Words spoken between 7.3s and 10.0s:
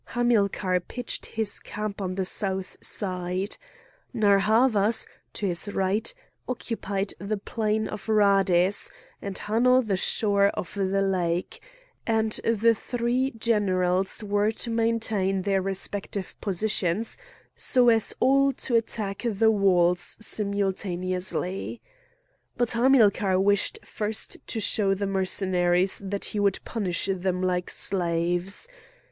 plain of Rhades, and Hanno the